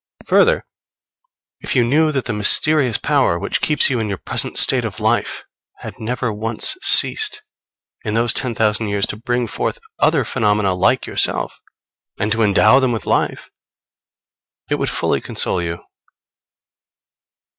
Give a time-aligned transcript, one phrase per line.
[0.25, 0.65] Further,
[1.59, 4.99] if you knew that the mysterious power which keeps you in your present state of
[4.99, 5.43] life
[5.81, 7.43] had never once ceased
[8.03, 11.61] in those ten thousand years to bring forth other phenomena like yourself,
[12.17, 13.51] and to endow them with life,
[14.71, 15.83] it would fully console you.